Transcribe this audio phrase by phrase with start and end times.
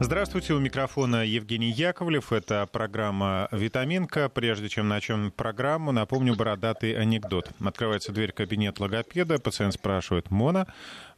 [0.00, 2.32] Здравствуйте, у микрофона Евгений Яковлев.
[2.32, 4.28] Это программа «Витаминка».
[4.28, 7.50] Прежде чем начнем программу, напомню бородатый анекдот.
[7.64, 10.66] Открывается дверь кабинет логопеда, пациент спрашивает «Мона?»,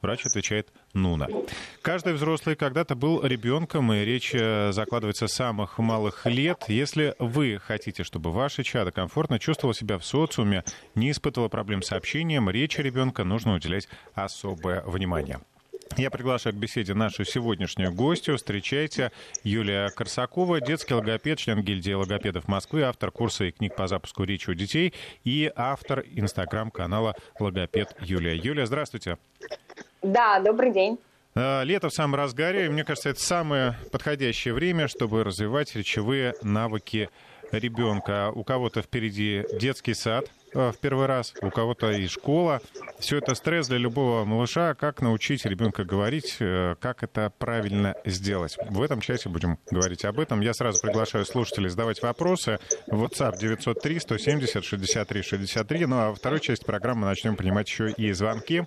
[0.02, 1.26] врач отвечает «Нуна».
[1.80, 6.64] Каждый взрослый когда-то был ребенком, и речь э, закладывается с самых малых лет.
[6.68, 10.64] Если вы хотите, чтобы ваше чадо комфортно чувствовало себя в социуме,
[10.94, 15.40] не испытывало проблем с общением, речи ребенка нужно уделять особое внимание.
[15.96, 18.36] Я приглашаю к беседе нашу сегодняшнюю гостью.
[18.36, 19.12] Встречайте
[19.44, 24.50] Юлия Корсакова, детский логопед, член гильдии логопедов Москвы, автор курса и книг по запуску речи
[24.50, 24.92] у детей
[25.24, 28.36] и автор инстаграм-канала «Логопед Юлия».
[28.36, 29.16] Юлия, здравствуйте.
[30.02, 30.98] Да, добрый день.
[31.34, 36.34] А, лето в самом разгаре, и мне кажется, это самое подходящее время, чтобы развивать речевые
[36.42, 37.08] навыки
[37.52, 38.32] ребенка.
[38.34, 42.60] У кого-то впереди детский сад, в первый раз, у кого-то и школа.
[42.98, 44.74] Все это стресс для любого малыша.
[44.74, 48.56] Как научить ребенка говорить, э, как это правильно сделать.
[48.70, 50.40] В этом часе будем говорить об этом.
[50.40, 52.58] Я сразу приглашаю слушателей задавать вопросы.
[52.88, 55.86] WhatsApp 903 170 63 63.
[55.86, 58.64] Ну а во второй части программы начнем принимать еще и звонки.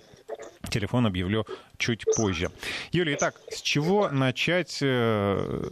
[0.68, 2.50] Телефон объявлю чуть позже.
[2.92, 5.68] Юлия, итак, с чего начать э,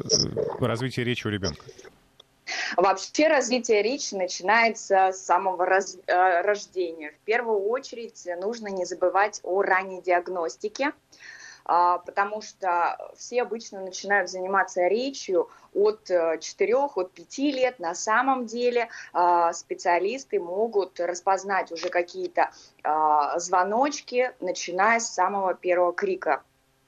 [0.60, 1.62] развитие речи у ребенка?
[2.76, 7.12] Вообще развитие речи начинается с самого раз, э, рождения.
[7.12, 10.92] В первую очередь нужно не забывать о ранней диагностике,
[11.66, 17.78] э, потому что все обычно начинают заниматься речью от 4, э, от 5 лет.
[17.78, 22.50] На самом деле э, специалисты могут распознать уже какие-то
[22.82, 26.42] э, звоночки, начиная с самого первого крика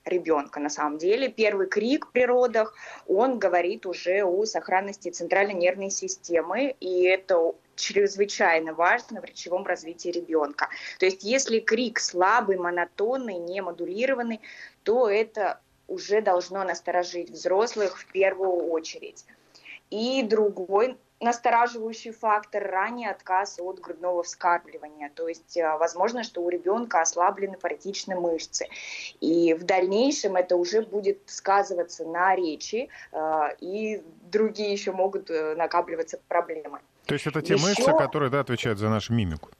[0.04, 1.28] ребенка на самом деле.
[1.28, 2.74] Первый крик при родах,
[3.06, 10.10] он говорит уже о сохранности центральной нервной системы, и это чрезвычайно важно в речевом развитии
[10.10, 10.68] ребенка.
[10.98, 14.40] То есть если крик слабый, монотонный, не модулированный,
[14.84, 19.24] то это уже должно насторожить взрослых в первую очередь.
[19.90, 25.10] И другой настораживающий фактор– ранний отказ от грудного вскармливания.
[25.14, 28.66] То есть э, возможно, что у ребенка ослаблены паротичные мышцы.
[29.20, 35.54] И в дальнейшем это уже будет сказываться на речи, э, и другие еще могут э,
[35.56, 36.80] накапливаться проблемы.
[37.06, 37.66] То есть это те еще...
[37.66, 39.50] мышцы, которые да, отвечают за нашу мимику?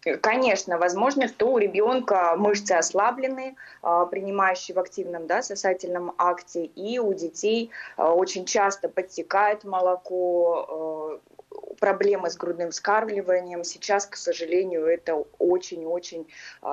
[0.00, 6.98] Конечно, возможно, что у ребенка мышцы ослаблены, а, принимающие в активном да, сосательном акте, и
[6.98, 13.62] у детей а, очень часто подтекает молоко, а, проблемы с грудным вскармливанием.
[13.64, 16.26] Сейчас, к сожалению, это очень-очень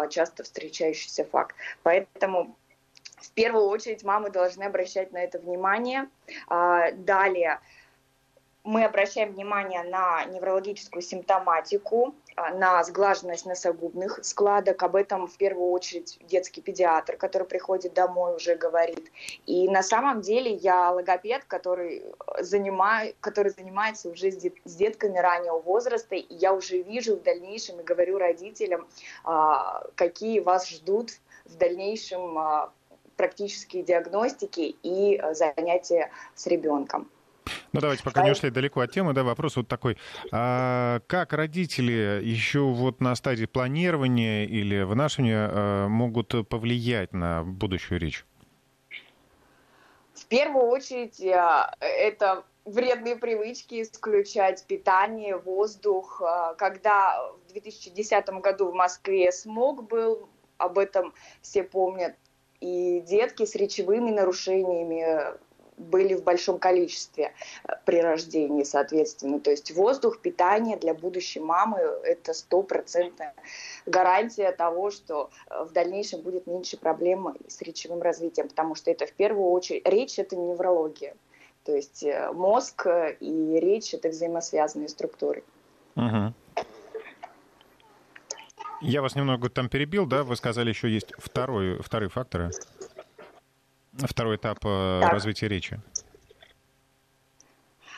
[0.10, 1.56] часто встречающийся факт.
[1.84, 2.56] Поэтому
[3.18, 6.10] в первую очередь мамы должны обращать на это внимание.
[6.48, 7.60] Далее
[8.68, 14.84] мы обращаем внимание на неврологическую симптоматику, а, на сглаженность носогубных складок.
[14.84, 19.10] Об этом в первую очередь детский педиатр, который приходит домой, уже говорит.
[19.46, 22.04] И на самом деле я логопед, который,
[22.40, 27.24] занимаю, который занимается уже с, дет, с детками раннего возраста, и я уже вижу в
[27.24, 28.86] дальнейшем и говорю родителям,
[29.24, 31.12] а, какие вас ждут
[31.46, 32.74] в дальнейшем а,
[33.16, 37.10] практические диагностики и занятия с ребенком.
[37.78, 40.00] Ну, давайте, пока не ушли далеко от темы, да, вопрос вот такой.
[40.32, 48.00] А как родители еще вот на стадии планирования или вынашивания а, могут повлиять на будущую
[48.00, 48.26] речь?
[50.16, 56.20] В первую очередь, а, это вредные привычки, исключать питание, воздух.
[56.26, 60.28] А, когда в 2010 году в Москве смог был,
[60.58, 61.14] об этом
[61.44, 62.16] все помнят,
[62.60, 65.38] и детки с речевыми нарушениями
[65.78, 67.34] были в большом количестве
[67.64, 69.40] э, при рождении, соответственно.
[69.40, 73.34] То есть воздух, питание для будущей мамы– это стопроцентная
[73.86, 79.06] гарантия того, что э, в дальнейшем будет меньше проблем с речевым развитием, потому что это
[79.06, 81.16] в первую очередь речь– это неврология.
[81.64, 82.88] То есть э, мозг
[83.20, 85.44] и речь– это взаимосвязанные структуры.
[85.96, 86.34] Угу.
[88.82, 90.24] Я вас немного там перебил, да?
[90.24, 92.52] Вы сказали, еще есть второй, вторые факторы.
[93.98, 95.12] Второй этап э, так.
[95.12, 95.80] развития речи.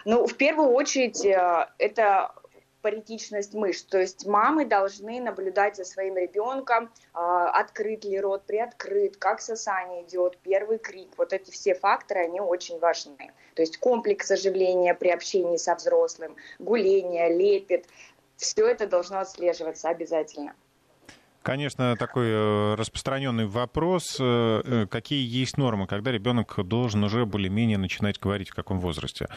[0.06, 2.34] Ну, в первую очередь, э, это
[2.82, 3.84] паритичность мышц.
[3.84, 10.04] То есть мамы должны наблюдать за своим ребенком, э, открыт ли рот, приоткрыт, как сосание
[10.04, 11.10] идет, первый крик.
[11.18, 13.32] Вот эти все факторы, они очень важны.
[13.56, 17.86] То есть комплекс оживления при общении со взрослым, гуление, лепет,
[18.38, 20.56] все это должно отслеживаться обязательно.
[21.42, 24.18] Конечно, такой э, распространенный вопрос.
[24.20, 29.28] Э, э, какие есть нормы, когда ребенок должен уже более-менее начинать говорить, в каком возрасте?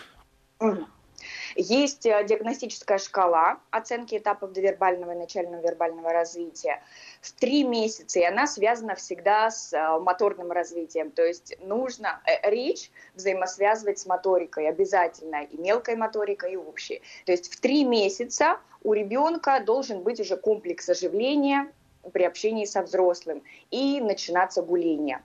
[1.55, 6.83] Есть диагностическая шкала оценки этапов довербального и начального вербального развития
[7.21, 11.11] в три месяца, и она связана всегда с моторным развитием.
[11.11, 17.03] То есть нужно речь взаимосвязывать с моторикой обязательно, и мелкой моторикой, и общей.
[17.27, 21.71] То есть в три месяца у ребенка должен быть уже комплекс оживления
[22.13, 25.23] при общении со взрослым и начинаться гуление.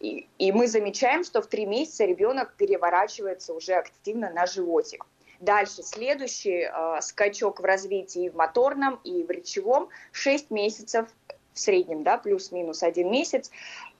[0.00, 5.06] И, и мы замечаем, что в три месяца ребенок переворачивается уже активно на животик.
[5.40, 11.08] Дальше следующий э, скачок в развитии в моторном, и в речевом 6 месяцев
[11.54, 13.50] в среднем, да, плюс-минус один месяц.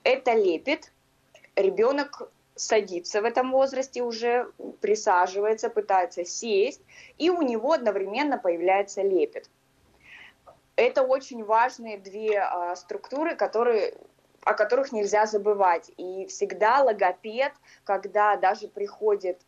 [0.05, 0.93] Это лепит.
[1.57, 6.83] Ребенок садится в этом возрасте уже, присаживается, пытается сесть,
[7.17, 9.49] и у него одновременно появляется лепет.
[10.81, 13.95] Это очень важные две э, структуры, которые
[14.43, 15.91] о которых нельзя забывать.
[15.99, 17.53] И всегда логопед,
[17.85, 19.43] когда даже приходит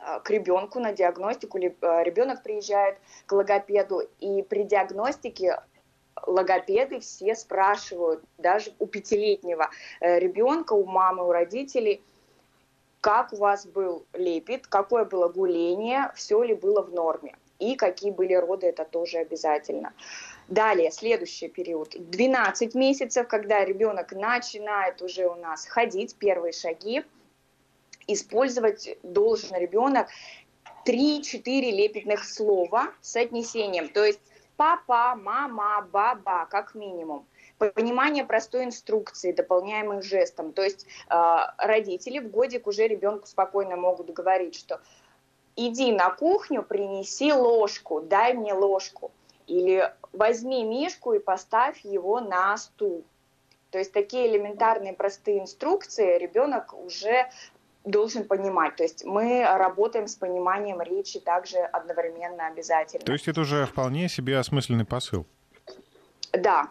[0.00, 1.70] Э, к ребенку на диагностику, э,
[2.04, 5.60] ребенок приезжает к логопеду, и при диагностике
[6.26, 9.70] логопеды все спрашивают, даже у пятилетнего
[10.00, 12.02] э, ребенка, у мамы, у родителей,
[13.00, 18.10] как у вас был лепит, какое было гуление, все ли было в норме, и какие
[18.10, 19.92] были роды, это тоже обязательно.
[20.48, 27.04] Далее, следующий период, 12 месяцев, когда ребенок начинает уже у нас ходить, первые шаги,
[28.06, 30.08] использовать должен ребенок
[30.86, 33.88] 3-4 лепетных слова с отнесением.
[33.88, 34.20] То есть
[34.56, 37.26] папа, мама, баба, как минимум.
[37.58, 40.52] Понимание простой инструкции, дополняемых жестом.
[40.52, 44.80] То есть э, родители в годик уже ребенку спокойно могут говорить, что
[45.58, 49.10] иди на кухню, принеси ложку, дай мне ложку.
[49.46, 53.04] Или возьми мишку и поставь его на стул.
[53.70, 57.28] То есть такие элементарные простые инструкции ребенок уже
[57.84, 58.76] должен понимать.
[58.76, 63.04] То есть мы работаем с пониманием речи также одновременно обязательно.
[63.04, 65.26] То есть это уже вполне себе осмысленный посыл.
[66.32, 66.68] Да.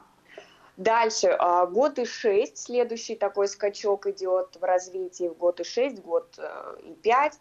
[0.78, 6.00] Дальше, а, год и шесть, следующий такой скачок идет в развитии, в год и шесть,
[6.04, 7.40] год э, и пять.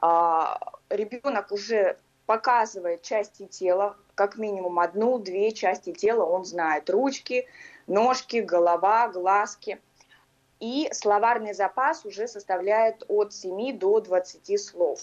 [0.00, 0.58] А,
[0.90, 1.96] Ребенок уже
[2.26, 6.88] показывает части тела, как минимум одну-две части тела он знает.
[6.90, 7.46] Ручки,
[7.86, 9.80] ножки, голова, глазки–
[10.60, 15.00] и словарный запас уже составляет от 7 до 20 слов.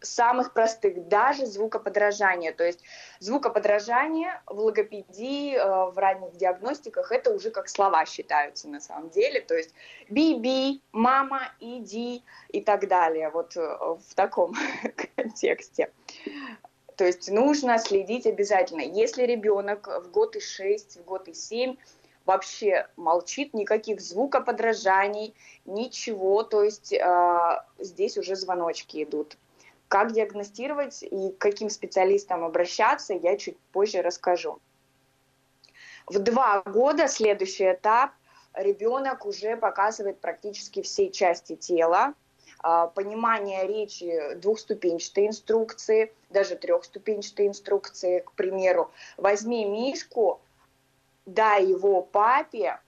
[0.00, 2.52] Самых простых, даже звукоподражание.
[2.52, 2.80] То есть
[3.18, 9.40] звукоподражание в логопедии, э, в ранних диагностиках, это уже как слова считаются на самом деле.
[9.40, 9.74] То есть
[10.08, 13.30] би-би, мама, иди и так далее.
[13.30, 14.54] Вот э, в таком
[15.16, 15.90] контексте.
[16.96, 18.80] То есть нужно следить обязательно.
[18.80, 21.76] Если ребенок в год и 6, в год и 7
[22.26, 25.34] вообще молчит, никаких звукоподражаний,
[25.64, 29.36] ничего, то есть э, здесь уже звоночки идут.
[29.88, 34.58] Как диагностировать и к каким специалистам обращаться, я чуть позже расскажу.
[36.06, 38.10] В два года следующий этап
[38.54, 42.14] ребенок уже показывает практически все части тела,
[42.60, 48.90] а, понимание речи двухступенчатой инструкции, даже трехступенчатой инструкции, к примеру.
[49.16, 50.40] Возьми мишку,
[51.26, 52.80] дай его папе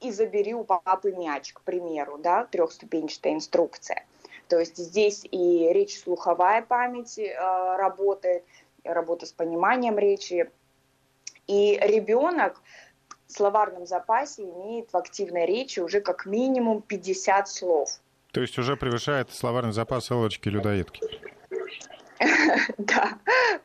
[0.00, 4.06] и забери у папы мяч, к примеру, да, трехступенчатая инструкция.
[4.48, 8.44] То есть здесь и речь слуховая память э, работает,
[8.84, 10.50] работа с пониманием речи.
[11.46, 12.60] И ребенок
[13.26, 17.90] в словарном запасе имеет в активной речи уже как минимум 50 слов.
[18.32, 21.00] То есть уже превышает словарный запас Элочки-людоедки.
[22.78, 23.18] Да,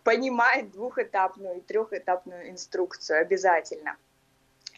[0.04, 3.96] понимает двухэтапную и трехэтапную инструкцию обязательно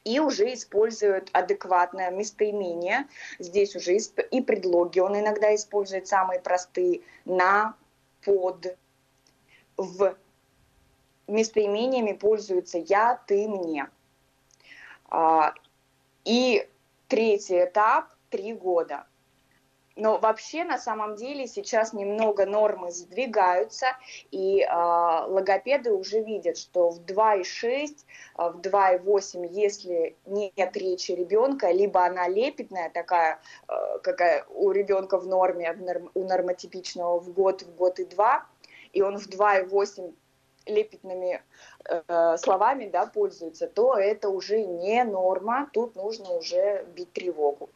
[0.03, 3.07] и уже используют адекватное местоимение.
[3.39, 7.75] Здесь уже и предлоги он иногда использует самые простые на,
[8.23, 8.77] под,
[9.77, 10.15] в.
[11.25, 13.89] Местоимениями пользуются я, ты, мне.
[15.05, 15.53] А,
[16.25, 16.67] и
[17.07, 19.07] третий этап– три года–
[19.95, 23.87] но вообще, на самом деле, сейчас немного нормы сдвигаются,
[24.31, 27.43] и э, логопеды уже видят, что в 2,6,
[28.37, 35.19] э, в 2,8, если нет речи ребенка, либо она лепетная, такая, э, какая у ребенка
[35.19, 35.77] в норме,
[36.15, 38.45] у нормотипичного в год, в год и два,
[38.93, 40.13] и он в 2,8
[40.65, 41.43] лепетными
[41.85, 47.69] э, словами да, пользуется, то это уже не норма, тут нужно уже бить тревогу.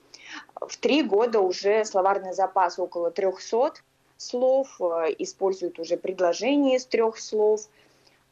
[0.55, 3.73] В три года уже словарный запас около 300
[4.17, 7.61] слов, э, используют уже предложения из трех слов.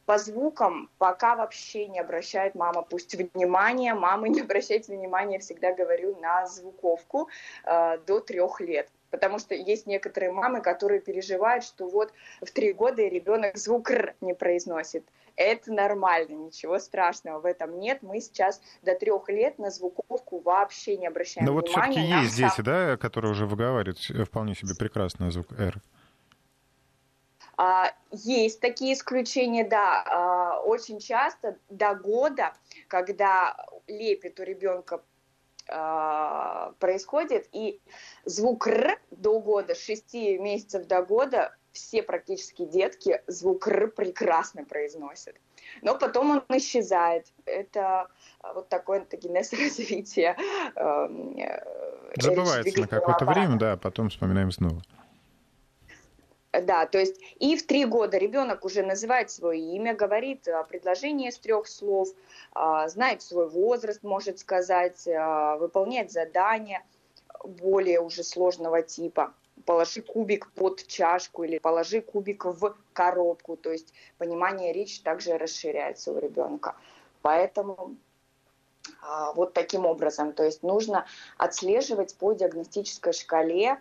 [0.04, 6.16] По звукам пока вообще не обращает мама, пусть внимание, мамы не обращайте внимания, всегда говорю,
[6.20, 7.28] на звуковку
[7.64, 12.74] э, до трех лет потому что есть некоторые мамы, которые переживают, что вот в три
[12.74, 15.06] года ребенок звук «р» не произносит.
[15.36, 18.02] Это нормально, ничего страшного в этом нет.
[18.02, 21.92] Мы сейчас до трех лет на звуковку вообще не обращаем Но вот внимания.
[21.92, 25.80] все-таки есть дети, да, которые уже выговаривают вполне себе прекрасно звук «р».
[27.58, 32.52] А, есть такие исключения, да, а, очень часто до года,
[32.86, 33.56] когда
[33.86, 35.00] лепит у ребенка
[35.68, 37.80] а, происходит, и
[38.24, 44.64] звук «р» до года, с 6 месяцев до года, все практически детки звук «р» прекрасно
[44.64, 45.36] произносят.
[45.82, 47.26] Но потом он исчезает.
[47.44, 48.08] Это
[48.54, 50.36] вот такое антогенез развития.
[50.76, 51.62] Эм, э,
[52.18, 54.80] Забывается на какое-то время, да, потом вспоминаем снова.
[56.62, 61.38] Да, то есть и в три года ребенок уже называет свое имя, говорит предложение из
[61.38, 62.08] трех слов,
[62.52, 66.84] а, знает свой возраст, может сказать, а, выполняет задания
[67.44, 69.34] более уже сложного типа.
[69.64, 73.56] Положи кубик под чашку или положи кубик в коробку.
[73.56, 76.76] То есть понимание речи также расширяется у ребенка.
[77.22, 77.96] Поэтому
[79.02, 80.32] а, вот таким образом.
[80.32, 81.06] То есть нужно
[81.38, 83.78] отслеживать по диагностической шкале а,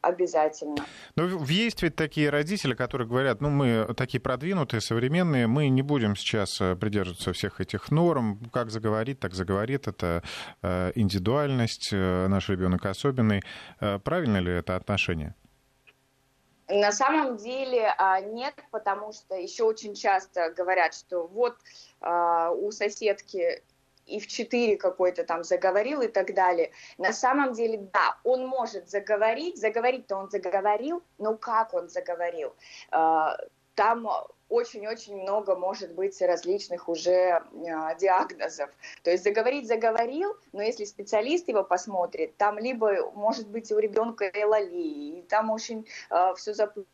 [0.00, 0.84] обязательно.
[1.16, 6.16] Но есть ведь такие родители, которые говорят, ну мы такие продвинутые, современные, мы не будем
[6.16, 10.22] сейчас э, придерживаться всех этих норм, как заговорит, так заговорит, это
[10.62, 13.42] э, индивидуальность, э, наш ребенок особенный.
[13.78, 15.34] Правильно ли это отношение?
[16.68, 21.56] На самом деле а, нет, потому что еще очень часто говорят, что вот
[22.00, 23.62] а, у соседки
[24.06, 26.70] и в 4 какой-то там заговорил и так далее.
[26.98, 32.54] На самом деле, да, он может заговорить, заговорить-то он заговорил, но как он заговорил?
[32.90, 33.36] А,
[33.74, 34.08] там
[34.48, 38.70] очень-очень много может быть различных уже а, диагнозов.
[39.02, 44.30] То есть заговорить заговорил, но если специалист его посмотрит, там либо может быть у ребенка
[44.32, 46.86] элалии, там очень э, все запутано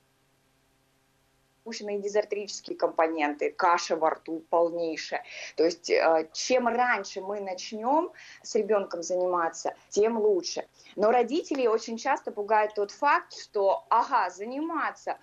[1.63, 5.23] запущенные дизартрические компоненты, каша во рту полнейшая.
[5.57, 8.11] То есть э, чем раньше мы начнем
[8.43, 10.67] с ребенком заниматься, тем лучше.
[10.97, 15.19] Но родителей очень часто пугает тот факт, что, ага, заниматься,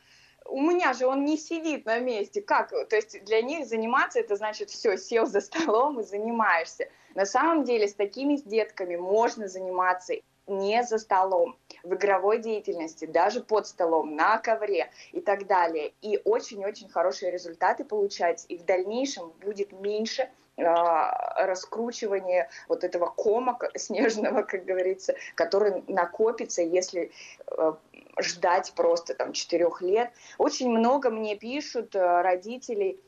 [0.45, 2.41] у меня же он не сидит на месте.
[2.41, 2.69] Как?
[2.69, 6.87] То есть для них заниматься это значит все, сел за столом и занимаешься.
[7.15, 10.13] На самом деле с такими детками можно заниматься
[10.47, 15.93] не за столом, в игровой деятельности, даже под столом, на ковре и так далее.
[16.01, 23.57] И очень-очень хорошие результаты получать, и в дальнейшем будет меньше а, раскручивание вот этого кома
[23.75, 27.11] снежного, как говорится, который накопится, если
[27.47, 27.77] а,
[28.19, 30.11] ждать просто там четырех лет.
[30.37, 32.99] Очень много мне пишут а, родителей,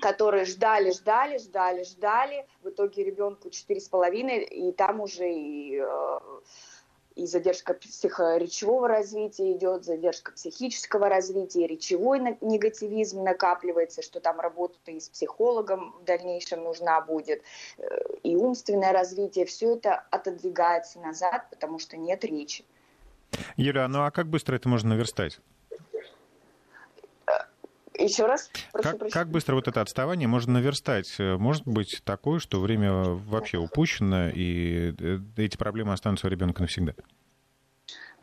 [0.00, 5.82] которые ждали, ждали, ждали, ждали, в итоге ребенку четыре с половиной, и там уже и,
[7.16, 15.00] и задержка психоречевого развития идет, задержка психического развития, речевой негативизм накапливается, что там работа и
[15.00, 17.42] с психологом в дальнейшем нужна будет,
[17.78, 17.84] э,
[18.22, 22.64] и умственное развитие, все это отодвигается назад, потому что нет речи.
[23.56, 25.40] Юля, ну а как быстро это можно наверстать?
[28.00, 28.50] Еще раз?
[28.72, 31.14] Прошу как, как быстро вот это отставание можно наверстать?
[31.18, 36.94] Может быть такое, что время вообще упущено, и э, эти проблемы останутся у ребенка навсегда?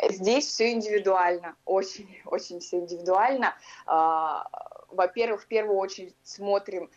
[0.01, 3.55] Здесь все индивидуально, очень, очень все индивидуально.
[3.85, 4.47] А,
[4.89, 6.89] во-первых, в первую очередь смотрим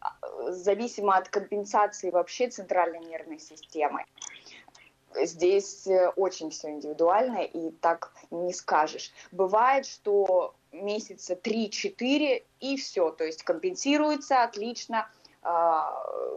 [0.00, 4.04] а, зависимо от компенсации вообще центральной нервной системы.
[5.14, 9.12] Здесь э, очень все индивидуально, и так не скажешь.
[9.30, 15.08] Бывает, что месяца 3-4 и все, то есть компенсируется отлично,
[15.42, 15.92] а,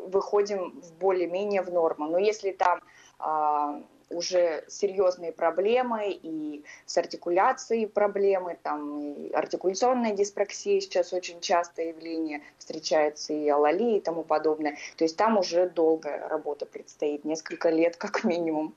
[0.08, 2.08] выходим в более-менее в норму.
[2.08, 2.82] Но если там
[3.20, 11.90] а, уже серьезные проблемы и с артикуляцией проблемы, там и артикуляционная диспраксия сейчас очень частое
[11.90, 14.78] явление, встречается и алали и тому подобное.
[14.98, 18.76] То есть там уже долгая работа предстоит, несколько лет как минимум.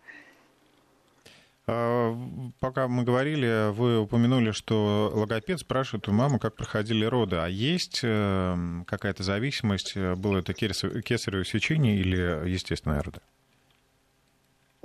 [1.71, 2.17] А,
[2.61, 7.37] пока мы говорили, вы упомянули, что логопед спрашивает у мамы, как проходили роды.
[7.37, 8.57] А есть э,
[8.87, 9.95] какая-то зависимость?
[9.95, 13.21] Было это кесарево сечение или естественное роды?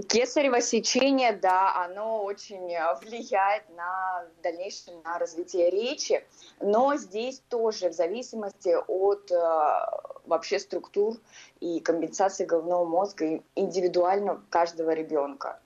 [0.09, 2.65] Кесарево сечение, да, оно очень
[3.01, 6.21] влияет на дальнейшее на развитие речи,
[6.59, 11.15] но здесь тоже в зависимости от э, вообще структур
[11.61, 15.61] и компенсации головного мозга индивидуально каждого ребенка.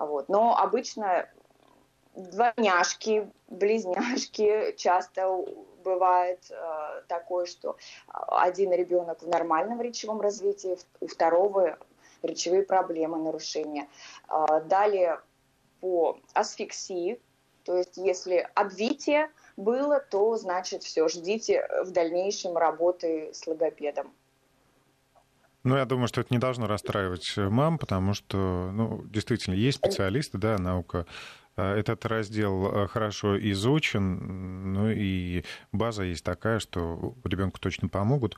[0.00, 0.28] Вот.
[0.28, 1.28] Но обычно
[2.14, 5.44] двойняшки, близняшки часто
[5.84, 7.76] бывает э, такое, что
[8.08, 11.78] один ребенок в нормальном речевом развитии, у второго
[12.22, 13.88] речевые проблемы, нарушения.
[14.28, 15.20] Э, далее
[15.80, 17.20] по асфиксии,
[17.64, 24.12] то есть если обвитие было, то значит все, ждите в дальнейшем работы с логопедом.
[25.62, 30.38] Ну, я думаю, что это не должно расстраивать мам, потому что, ну, действительно, есть специалисты,
[30.38, 31.06] да, наука
[31.56, 38.36] э, этот раздел э, хорошо изучен, ну и база есть такая, что ребенку точно помогут.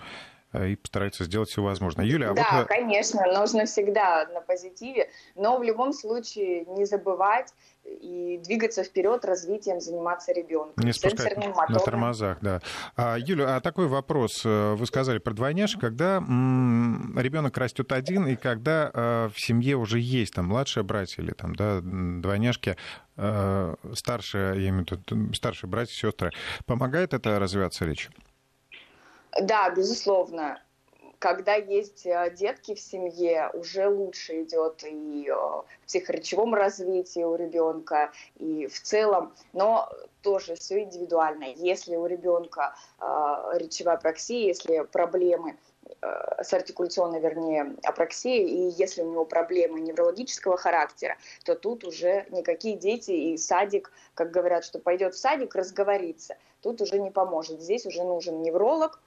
[0.53, 2.05] Э, и постарается сделать все возможное.
[2.05, 2.69] Юля, а да, вот...
[2.69, 7.55] конечно, нужно всегда на позитиве, но в любом случае не забывать
[7.85, 10.85] и двигаться вперед развитием, заниматься ребенком.
[10.85, 12.61] Не спускать на тормозах, да.
[12.97, 14.43] А, Юля, а такой вопрос.
[14.45, 19.99] Э, вы сказали про двойняшек, когда ребенок растет один, и когда э, в семье уже
[19.99, 22.77] есть там младшие братья или там, да, двойняшки,
[23.95, 26.31] старшие, я имею в виду, старшие братья, сестры,
[26.65, 28.09] помогает это развиваться речь?
[29.41, 30.61] Да, безусловно.
[31.19, 37.37] Когда есть э, детки в семье, уже лучше идет и э, в психоречевом развитии у
[37.37, 39.89] ребенка, и в целом, но
[40.23, 41.45] тоже все индивидуально.
[41.55, 43.05] Если у ребенка э,
[43.55, 45.57] речевая апраксия, если проблемы
[46.03, 52.27] э, с артикуляционной, вернее, апраксией, и если у него проблемы неврологического характера, то тут уже
[52.31, 57.63] никакие дети и садик, как говорят, что пойдет в садик, разговориться, тут уже не поможет.
[57.63, 59.01] Здесь уже нужен невролог,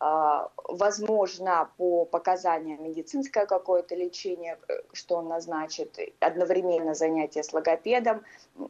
[0.00, 8.22] возможно, по показаниям медицинское какое-то лечение, э, что он назначит, одновременно занятие с логопедом,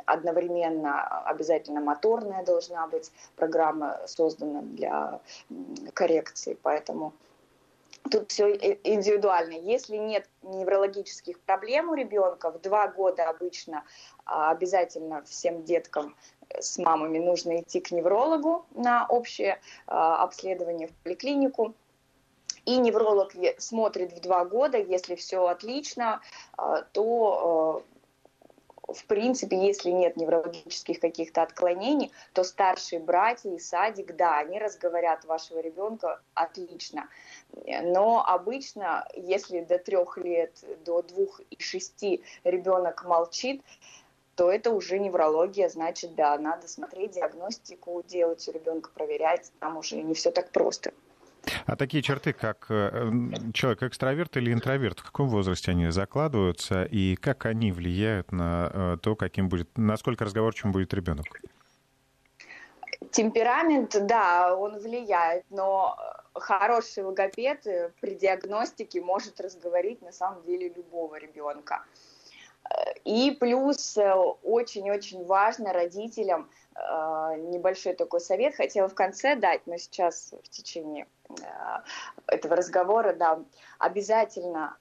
[0.07, 5.21] одновременно обязательно моторная должна быть программа создана для
[5.95, 7.13] коррекции, поэтому
[8.11, 8.51] Тут все
[8.85, 9.55] индивидуально.
[9.55, 13.85] Если нет неврологических проблем у ребенка, в два года обычно
[14.25, 16.17] а, обязательно всем деткам
[16.59, 21.75] с мамами нужно идти к неврологу на общее а, обследование в поликлинику.
[22.67, 26.21] И невролог смотрит в два года, если все отлично,
[26.57, 28.00] а, то а,
[28.93, 35.25] в принципе, если нет неврологических каких-то отклонений, то старшие братья и садик, да, они разговорят
[35.25, 37.09] вашего ребенка отлично.
[37.67, 40.53] Но обычно, если до трех лет,
[40.85, 43.63] до двух и шести ребенок молчит,
[44.37, 49.97] то это уже неврология, значит, да, надо смотреть диагностику, делать у ребенка, проверять, там уже
[49.97, 50.93] не все так просто.
[51.67, 53.11] А такие черты, как э,
[53.53, 58.97] человек экстраверт или интроверт, в каком возрасте они закладываются и как они влияют на э,
[59.03, 61.27] то, каким будет, насколько разговорчивым будет ребенок?
[63.11, 65.97] Темперамент, да, он влияет, но
[66.35, 67.67] хороший логопед
[68.01, 71.85] при диагностике может разговорить на самом деле любого ребенка.
[73.05, 76.70] И плюс э, очень-очень важно родителям э,
[77.37, 81.35] небольшой такой совет хотела в конце дать, но сейчас в течение э,
[82.27, 83.43] этого разговора, да,
[83.79, 84.77] обязательно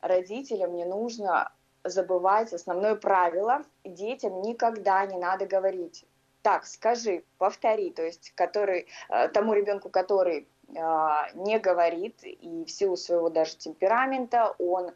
[0.00, 1.52] родителям не нужно
[1.84, 3.62] забывать основное правило.
[3.84, 6.04] Детям никогда не надо говорить
[6.42, 8.86] так, скажи, повтори, то есть который,
[9.32, 14.92] тому ребенку, который не говорит, и в силу своего даже темперамента, он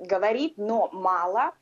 [0.00, 1.52] говорит, но мало.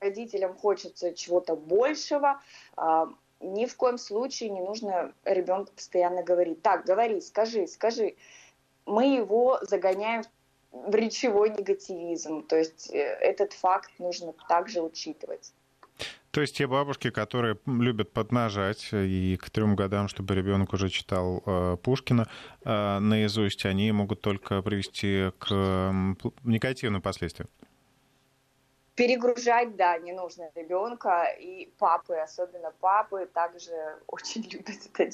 [0.00, 2.40] Родителям хочется чего-то большего.
[2.76, 3.08] А,
[3.40, 6.62] ни в коем случае не нужно ребенку постоянно говорить.
[6.62, 8.14] Так, говори, скажи, скажи.
[8.86, 10.22] Мы его загоняем
[10.70, 12.46] в речевой негативизм.
[12.46, 15.52] То есть э, этот факт нужно также учитывать.
[16.30, 21.42] То есть те бабушки, которые любят поднажать и к трем годам, чтобы ребенок уже читал
[21.44, 22.28] э, Пушкина
[22.64, 25.92] э, наизусть, они могут только привести к э,
[26.44, 27.48] негативным последствиям
[28.94, 33.72] перегружать, да, не нужно ребенка, и папы, особенно папы, также
[34.06, 35.10] очень любят это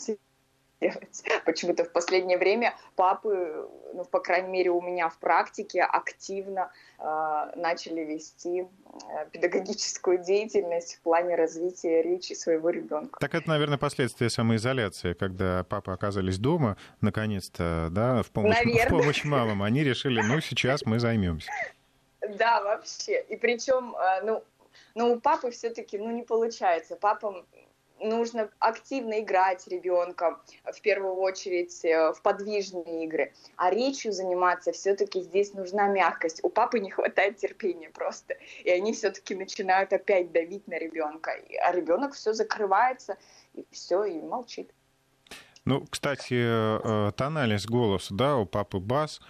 [0.80, 1.24] делать.
[1.44, 7.52] Почему-то в последнее время папы, ну, по крайней мере, у меня в практике активно э,
[7.56, 8.66] начали вести э,
[9.32, 13.18] педагогическую деятельность в плане развития речи своего ребенка.
[13.18, 19.24] Так это, наверное, последствия самоизоляции, когда папы оказались дома, наконец-то, да, в помощь, в помощь
[19.24, 19.64] мамам.
[19.64, 21.50] Они решили, ну, сейчас мы займемся.
[22.36, 23.22] Да, вообще.
[23.28, 24.44] И причем, э, ну,
[24.94, 26.96] ну у папы все-таки, ну, не получается.
[26.96, 27.46] Папам
[28.00, 33.32] нужно активно играть ребенком, в первую очередь э, в подвижные игры.
[33.56, 36.40] А речью заниматься все-таки здесь нужна мягкость.
[36.42, 38.36] У папы не хватает терпения просто.
[38.64, 41.32] И они все-таки начинают опять давить на ребенка.
[41.64, 43.16] А ребенок все закрывается,
[43.54, 44.70] и все, и молчит.
[45.64, 49.20] Ну, кстати, э, тональность голоса, да, у папы бас,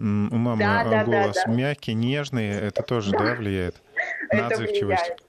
[0.00, 1.52] у мамы да, да, голос да, да.
[1.52, 3.76] мягкий, нежный, это тоже, да, да влияет
[4.32, 5.02] на это отзывчивость?
[5.02, 5.22] Влияет.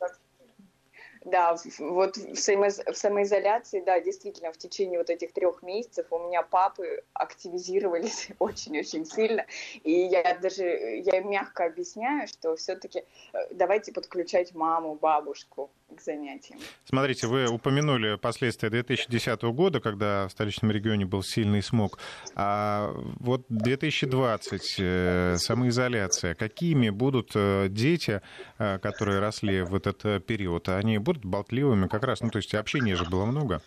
[1.23, 6.17] Да, вот в, само, в самоизоляции, да, действительно, в течение вот этих трех месяцев у
[6.17, 9.45] меня папы активизировались очень-очень сильно.
[9.83, 13.03] И я даже, я им мягко объясняю, что все-таки
[13.33, 16.59] э, давайте подключать маму, бабушку к занятиям.
[16.85, 21.99] Смотрите, вы упомянули последствия 2010 года, когда в столичном регионе был сильный смог.
[22.35, 26.35] А вот 2020, э, самоизоляция.
[26.35, 28.21] Какими будут э, дети,
[28.57, 30.69] которые росли в этот период?
[30.69, 32.21] Они будут болтливыми как раз?
[32.21, 33.61] Ну, то есть общения же было много.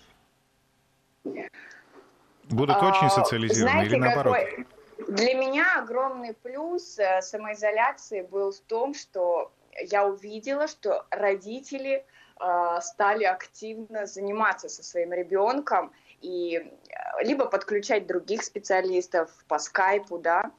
[2.51, 4.37] Будут а, очень социализированы Знаете, или наоборот?
[4.37, 4.67] Какой...
[5.09, 9.53] Для меня огромный плюс э, самоизоляции был в том, что
[9.91, 12.05] я увидела, что родители э,
[12.81, 15.93] стали активно заниматься со своим ребенком
[16.25, 20.51] и э, либо подключать других специалистов по скайпу, да,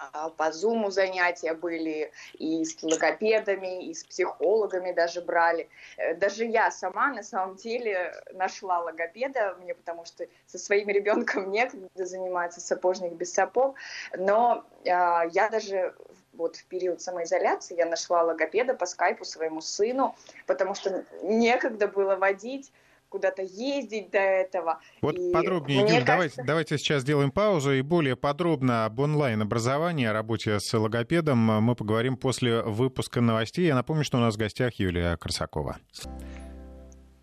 [0.00, 5.68] а, по зуму занятия были, и с логопедами, и с психологами даже брали.
[5.98, 11.50] Э, даже я сама на самом деле нашла логопеда, мне потому что со своим ребенком
[11.50, 13.76] некогда заниматься, сапожник без сапог,
[14.16, 15.94] но а, я даже
[16.40, 22.16] вот в период самоизоляции я нашла логопеда по скайпу своему сыну, потому что некогда было
[22.16, 22.72] водить
[23.08, 24.80] куда-то ездить до этого.
[25.02, 26.06] Вот и подробнее, Юль, кажется...
[26.06, 31.74] давайте, давайте сейчас сделаем паузу и более подробно об онлайн-образовании, о работе с логопедом мы
[31.74, 33.66] поговорим после выпуска новостей.
[33.66, 35.78] Я напомню, что у нас в гостях Юлия Красакова.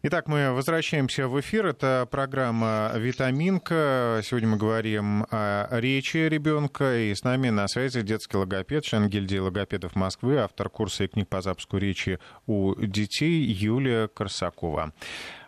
[0.10, 1.66] Итак, мы возвращаемся в эфир.
[1.66, 4.22] Это программа «Витаминка».
[4.24, 6.98] Сегодня мы говорим о речи ребенка.
[6.98, 11.28] И с нами на связи детский логопед, член гильдии логопедов Москвы, автор курса и книг
[11.28, 14.94] по запуску речи у детей Юлия Корсакова.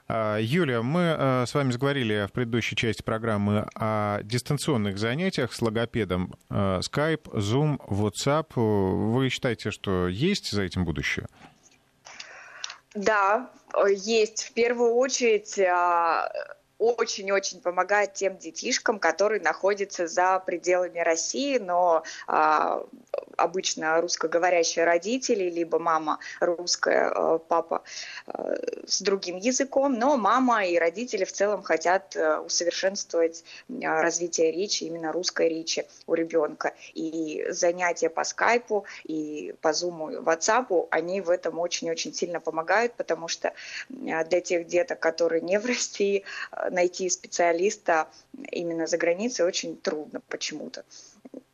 [0.10, 5.62] А, Юлия, мы а, с вами заговорили в предыдущей части программы о дистанционных занятиях с
[5.62, 6.36] логопедом.
[6.50, 8.52] А, Skype, Zoom, WhatsApp.
[8.56, 11.28] Вы считаете, что есть за этим будущее?
[12.96, 13.52] Да,
[13.88, 14.44] есть.
[14.44, 15.60] В первую очередь
[16.80, 22.86] очень-очень помогает тем детишкам, которые находятся за пределами России, но а,
[23.38, 27.84] обычно русскоговорящие родители, либо мама русская, а, папа
[28.28, 28.56] а,
[28.88, 34.86] с другим языком, но мама и родители в целом хотят а, усовершенствовать а, развитие речи,
[34.86, 36.74] именно русской речи у ребенка.
[36.94, 43.28] И занятия по скайпу и по зуму, ватсапу, они в этом очень-очень сильно помогают, потому
[43.28, 43.54] что
[43.90, 46.24] для тех деток, которые не в России,
[46.72, 48.08] найти специалиста
[48.52, 50.84] именно за границей очень трудно почему-то.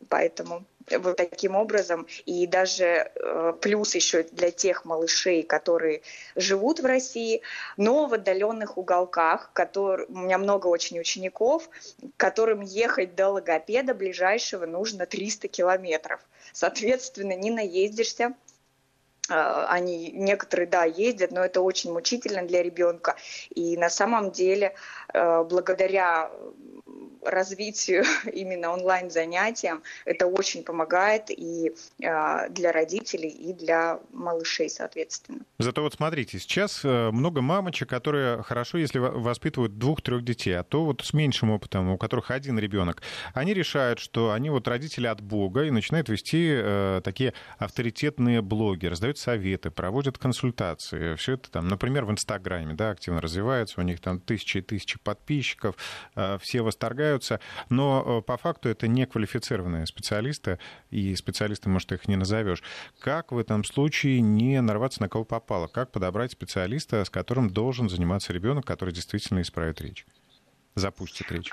[0.09, 6.01] Поэтому вот таким образом, и даже э, плюс еще для тех малышей, которые
[6.35, 7.41] живут в России,
[7.77, 11.69] но в отдаленных уголках, которые, у меня много очень учеников,
[12.17, 16.19] которым ехать до логопеда ближайшего нужно 300 километров.
[16.53, 18.33] Соответственно, не наездишься,
[19.29, 23.15] они некоторые, да, ездят, но это очень мучительно для ребенка.
[23.49, 24.75] И на самом деле,
[25.13, 26.31] э, благодаря
[27.25, 29.83] развитию именно онлайн-занятиям.
[30.05, 35.39] Это очень помогает и а, для родителей, и для малышей, соответственно.
[35.59, 40.85] Зато вот смотрите, сейчас э, много мамочек, которые хорошо, если воспитывают двух-трех детей, а то
[40.85, 43.01] вот с меньшим опытом, у которых один ребенок,
[43.33, 48.85] они решают, что они вот родители от Бога и начинают вести э, такие авторитетные блоги,
[48.87, 51.15] раздают советы, проводят консультации.
[51.15, 54.99] Все это там, например, в Инстаграме, да, активно развивается, у них там тысячи и тысячи
[54.99, 55.75] подписчиков,
[56.15, 60.59] э, все восторгают являются, но э, по факту это не квалифицированные специалисты,
[60.91, 62.63] и специалисты, может, их не назовешь.
[62.99, 65.67] Как в этом случае не нарваться на кого попало?
[65.67, 70.05] Как подобрать специалиста, с которым должен заниматься ребенок, который действительно исправит речь?
[70.75, 71.51] Запустит речь.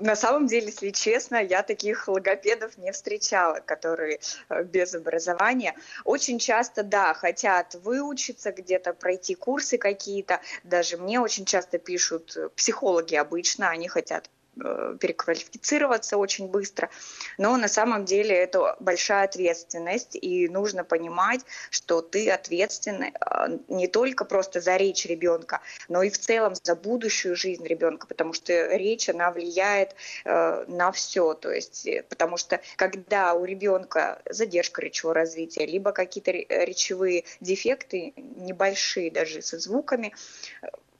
[0.00, 5.74] На самом деле, если честно, я таких логопедов не встречала, которые э, без образования.
[6.04, 10.40] Очень часто, да, хотят выучиться где-то, пройти курсы какие-то.
[10.64, 16.90] Даже мне очень часто пишут э, психологи обычно, они хотят переквалифицироваться очень быстро.
[17.38, 23.86] Но на самом деле это большая ответственность, и нужно понимать, что ты ответственный э, не
[23.86, 28.76] только просто за речь ребенка, но и в целом за будущую жизнь ребенка, потому что
[28.76, 31.34] речь, она влияет э, на все.
[31.34, 39.10] То есть, потому что когда у ребенка задержка речевого развития, либо какие-то речевые дефекты небольшие
[39.10, 40.14] даже со звуками,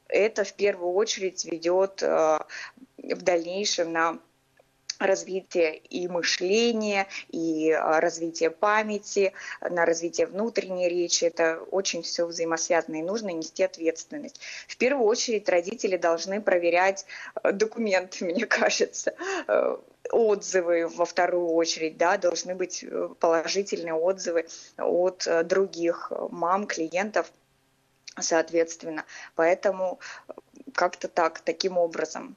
[0.08, 2.02] это в первую очередь ведет
[3.14, 4.18] в дальнейшем на
[4.98, 11.24] развитие и мышления, и а, развитие памяти, на развитие внутренней речи.
[11.24, 14.40] Это очень все взаимосвязано, и нужно нести ответственность.
[14.68, 19.14] В первую очередь родители должны проверять а, документы, мне кажется,
[19.46, 19.78] а,
[20.10, 24.46] отзывы во вторую очередь, да, должны быть э, положительные отзывы
[24.78, 27.32] от э, других мам, клиентов–
[28.20, 29.04] соответственно.
[29.34, 29.98] Поэтому
[30.74, 32.36] как-то так, таким образом.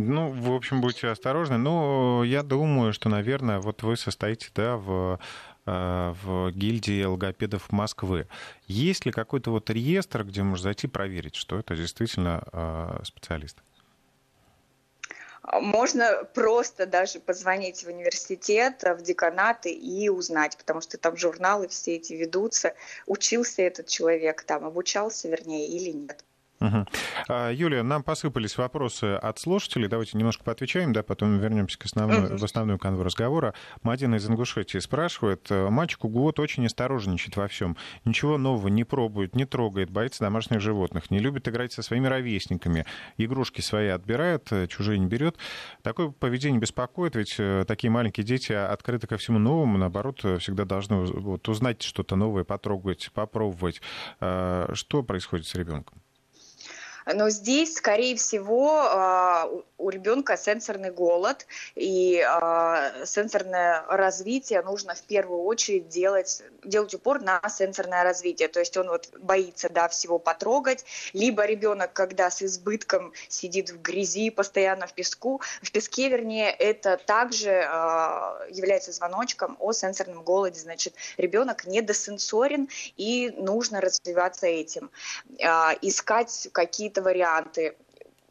[0.00, 1.58] Ну, в общем, будьте осторожны.
[1.58, 5.18] Но я думаю, что, наверное, вот вы состоите, да, в
[5.66, 8.28] э, в гильдии логопедов Москвы.
[8.68, 13.58] Есть ли какой-то вот реестр, где можно зайти проверить, что это действительно э, специалист?
[15.52, 21.96] Можно просто даже позвонить в университет, в деканаты и узнать, потому что там журналы все
[21.96, 22.74] эти ведутся,
[23.06, 26.22] учился этот человек там, обучался, вернее, или нет.
[26.60, 26.86] Угу.
[27.52, 29.88] Юлия, нам посыпались вопросы от слушателей.
[29.88, 33.54] Давайте немножко поотвечаем, да, потом вернемся к основной, в основную канву разговора.
[33.82, 35.46] Мадина из Ингушетии спрашивает.
[35.50, 37.76] «Э, мальчику год очень осторожничает во всем.
[38.04, 42.86] Ничего нового не пробует, не трогает, боится домашних животных, не любит играть со своими ровесниками.
[43.16, 45.36] Игрушки свои отбирает, э, чужие не берет.
[45.82, 50.96] Такое поведение беспокоит, ведь э, такие маленькие дети открыты ко всему новому, наоборот, всегда должны
[51.04, 53.80] вот, узнать что-то новое, потрогать, попробовать.
[54.18, 56.00] Что происходит с ребенком?
[57.14, 65.02] Но здесь, скорее всего, а, у ребенка сенсорный голод, и э, сенсорное развитие нужно в
[65.02, 68.48] первую очередь делать, делать упор на сенсорное развитие.
[68.48, 73.80] То есть он вот боится да, всего потрогать, либо ребенок, когда с избытком сидит в
[73.80, 77.64] грязи, постоянно в песку, в песке, вернее, это также э,
[78.50, 80.58] является звоночком о сенсорном голоде.
[80.58, 84.90] Значит, ребенок недосенсорен, и нужно развиваться этим.
[85.82, 87.76] Искать какие-то варианты.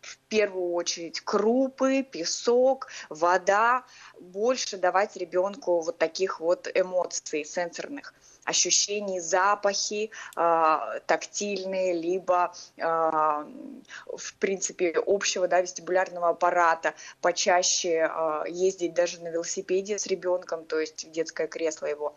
[0.02, 3.84] В первую очередь крупы, песок, вода,
[4.20, 8.14] больше давать ребенку вот таких вот эмоций сенсорных.
[8.46, 18.94] Ощущений, запахи э, тактильные, либо, э, в принципе, общего да, вестибулярного аппарата, почаще э, ездить
[18.94, 22.16] даже на велосипеде с ребенком, то есть в детское кресло его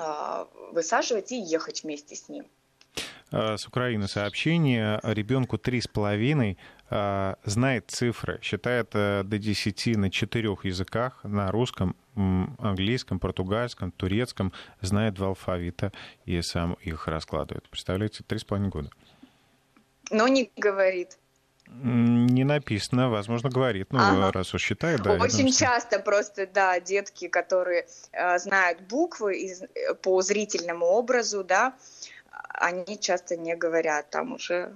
[0.00, 2.46] э, высаживать и ехать вместе с ним.
[3.30, 5.00] С Украины сообщение.
[5.02, 6.56] Ребенку три с половиной
[6.88, 14.52] а, знает цифры, считает э, до 10 на четырех языках, на русском, английском, португальском, турецком,
[14.80, 15.92] знает два алфавита
[16.24, 17.68] и сам их раскладывает.
[17.68, 18.90] Представляете, три с половиной года.
[20.10, 21.18] Но не говорит.
[21.68, 24.30] Не написано, возможно, говорит, ну, ага.
[24.30, 25.14] раз уж считает, да.
[25.14, 31.74] Очень часто просто, да, детки, которые э, знают буквы из, э, по зрительному образу, да,
[32.56, 34.74] они часто не говорят, там уже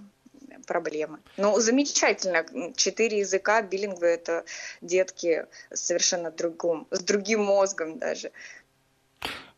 [0.67, 1.21] проблемы.
[1.37, 2.45] Ну, замечательно.
[2.75, 4.45] Четыре языка, билингвы— это
[4.81, 8.33] детки совершенно другом, с другим мозгом даже.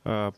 [0.05, 0.33] А,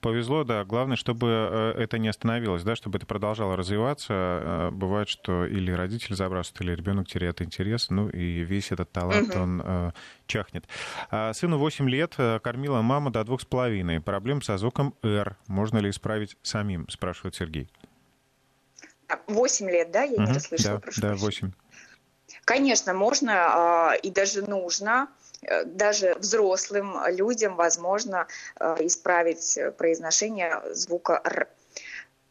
[0.00, 0.64] повезло, да.
[0.64, 4.12] Главное, чтобы э, это не остановилось, да, чтобы это продолжало развиваться.
[4.12, 9.30] А, бывает, что или родители забрасывают, или ребенок теряет интерес, ну и весь этот талант,
[9.30, 9.40] угу.
[9.40, 9.92] он э,
[10.26, 10.66] чахнет.
[11.10, 14.00] А сыну 8 лет, э, кормила мама до двух с половиной.
[14.00, 15.36] Проблем со звуком «р».
[15.46, 17.70] Можно ли исправить самим, спрашивает Сергей.
[19.28, 20.02] 8 лет, да?
[20.02, 21.52] Я угу, не расслышала, да, прошу Да, 8.
[22.44, 25.25] Конечно, можно и даже нужно Э,
[25.64, 28.26] даже взрослым людям возможно
[28.58, 31.48] э, исправить произношение звука «р».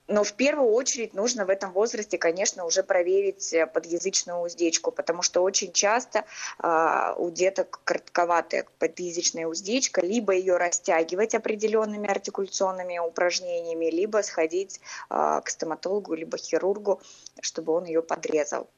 [0.08, 5.24] Но в первую очередь нужно в этом возрасте, конечно, уже проверить э, подъязычную уздечку, потому
[5.24, 6.26] что очень часто
[6.62, 15.42] э, у деток коротковатая подъязычная уздечка, либо ее растягивать определенными артикуляционными упражнениями, либо сходить э,
[15.44, 17.02] к стоматологу, либо хирургу,
[17.42, 18.70] чтобы он ее подрезал.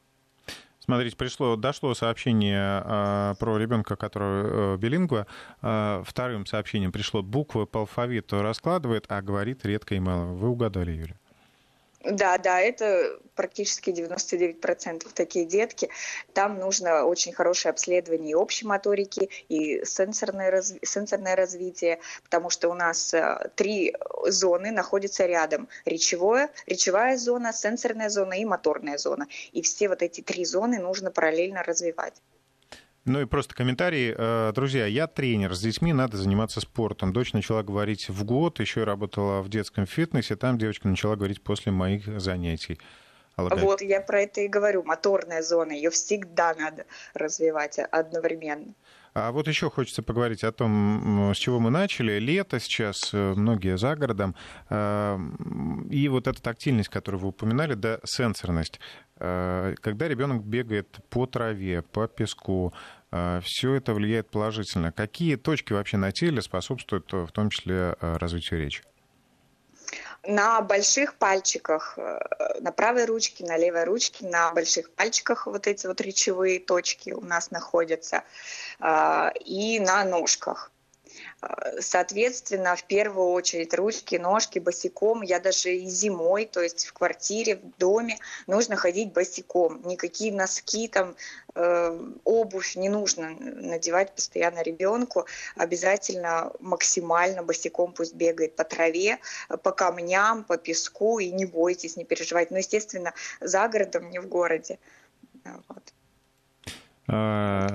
[0.89, 5.27] Смотрите, пришло, дошло сообщение э, про ребенка, который э, билингва.
[5.61, 10.27] Э, вторым сообщением пришло буквы по алфавиту раскладывает, а говорит редко и мало.
[10.27, 11.15] Вы угадали, Юля?
[12.07, 15.89] Да, да, это практически 99% такие детки.
[16.33, 20.77] Там нужно очень хорошее обследование и общей моторики, и сенсорное, разв...
[20.83, 23.93] сенсорное развитие, потому что у нас э, три
[24.25, 25.67] зоны находятся рядом.
[25.83, 29.27] Речевое, речевая зона, сенсорная зона и моторная зона.
[29.51, 32.13] И все вот эти три зоны нужно параллельно развивать.
[33.07, 34.13] Ну и просто комментарий.
[34.15, 37.13] Э, друзья, я тренер, с детьми надо заниматься спортом.
[37.13, 41.41] Дочь начала говорить в год, еще и работала в детском фитнесе, там девочка начала говорить
[41.41, 42.77] после моих занятий.
[43.37, 44.83] Алло, вот, я про это и говорю.
[44.83, 48.73] Моторная зона, ее всегда надо развивать одновременно.
[49.13, 52.19] А вот еще хочется поговорить о том, с чего мы начали.
[52.19, 54.35] Лето сейчас, э, многие за городом.
[54.69, 55.17] Э,
[55.89, 58.81] и вот эта тактильность, которую вы упоминали, да, сенсорность.
[59.19, 62.71] Когда ребенок бегает по траве, по песку,
[63.09, 64.91] все это влияет положительно.
[64.91, 68.83] Какие точки вообще на теле способствуют э, в том числе э, развитию речи?
[70.23, 72.19] на больших пальчиках, э,
[72.59, 77.21] на правой ручке, на левой ручке, на больших пальчиках вот эти вот речевые точки у
[77.21, 78.23] нас находятся,
[79.45, 80.71] и на ножках.
[81.79, 85.21] Соответственно, в первую очередь ручки, ножки босиком.
[85.21, 89.81] Я даже и зимой, то есть в квартире, в доме нужно ходить босиком.
[89.85, 91.15] Никакие носки, там,
[91.53, 95.27] э, обувь не нужно надевать постоянно ребенку.
[95.55, 99.19] Обязательно максимально босиком пусть бегает по траве,
[99.61, 101.19] по камням, по песку.
[101.19, 102.51] И не бойтесь, не переживайте.
[102.51, 104.79] Но, естественно, за городом, не в городе.
[105.43, 105.93] Вот.
[107.09, 107.67] А,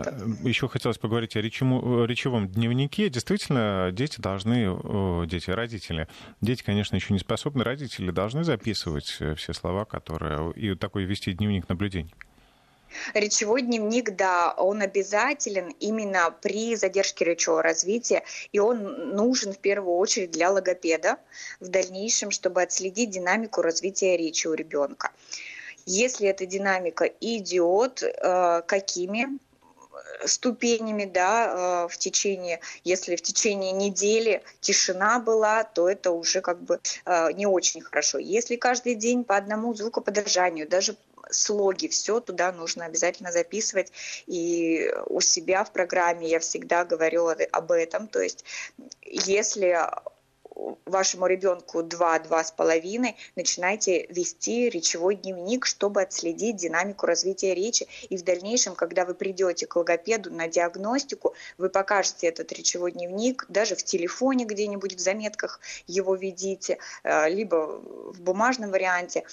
[0.42, 3.09] Еще хотелось поговорить о речевом, речевом дневнике.
[3.09, 6.07] Действительно, дети должны, дети, родители,
[6.40, 11.33] дети, конечно, еще не способны, родители должны записывать э, все слова, которые, и такой вести
[11.33, 12.14] дневник наблюдений.
[13.14, 19.97] Речевой дневник, да, он обязателен именно при задержке речевого развития, и он нужен в первую
[19.97, 21.16] очередь для логопеда
[21.61, 25.11] в дальнейшем, чтобы отследить динамику развития речи у ребенка.
[25.87, 29.38] Если эта динамика идет, э, какими
[30.25, 36.62] ступенями, да, э, в течение, если в течение недели тишина была, то это уже как
[36.62, 38.18] бы э, не очень хорошо.
[38.18, 40.97] Если каждый день по одному звукоподражанию, даже
[41.31, 43.92] слоги, все туда нужно обязательно записывать.
[44.27, 48.07] И у себя в программе я всегда говорю об этом.
[48.09, 48.45] То есть
[49.03, 49.88] если
[50.86, 57.86] вашему ребенку 2-2,5 начинайте вести речевой дневник, чтобы отследить динамику развития речи.
[58.08, 63.46] И в дальнейшем, когда вы придете к логопеду на диагностику, вы покажете этот речевой дневник,
[63.48, 67.80] даже в телефоне где-нибудь в заметках его ведите, э, либо
[68.12, 69.24] в бумажном варианте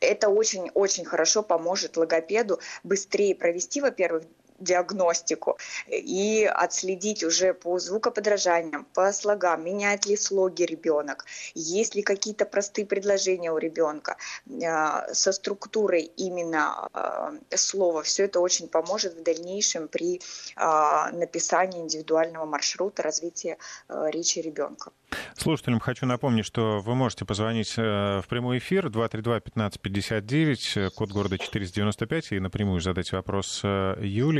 [0.00, 4.24] это очень-очень хорошо поможет логопеду быстрее провести, во-первых,
[4.58, 12.44] диагностику и отследить уже по звукоподражаниям, по слогам, меняет ли слоги ребенок, есть ли какие-то
[12.44, 14.16] простые предложения у ребенка
[14.64, 18.02] а, со структурой именно а, слова.
[18.02, 20.20] Все это очень поможет в дальнейшем при
[20.56, 24.92] а, написании индивидуального маршрута развития речи ребенка.
[25.34, 31.38] Слушателям хочу напомнить, что вы можете позвонить э, в прямой эфир 232-1559, э, код города
[31.38, 33.96] 495, и напрямую задать вопрос э,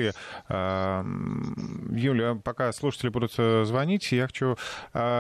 [0.07, 0.15] Юлии.
[2.07, 4.57] Юлия, пока слушатели будут звонить, я хочу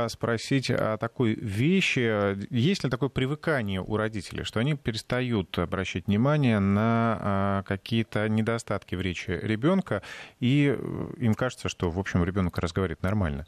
[0.08, 2.36] спросить о такой вещи.
[2.52, 9.00] Есть ли такое привыкание у родителей, что они перестают обращать внимание на какие-то недостатки в
[9.00, 10.02] речи ребенка,
[10.40, 10.76] и
[11.18, 13.46] им кажется, что, в общем, ребенок разговаривает нормально?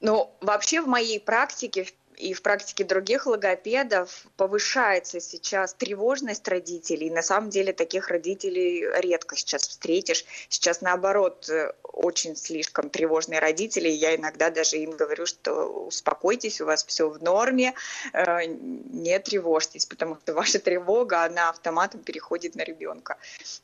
[0.00, 7.10] Ну, вообще в моей практике и в практике других логопедов повышается сейчас тревожность родителей.
[7.10, 10.24] На самом деле таких родителей редко сейчас встретишь.
[10.48, 13.88] Сейчас наоборот э, очень слишком тревожные родители.
[13.88, 17.74] Я иногда даже им говорю, что успокойтесь, у вас все в норме,
[18.12, 23.18] э, не тревожьтесь, потому что ваша тревога, она автоматом переходит на ребенка.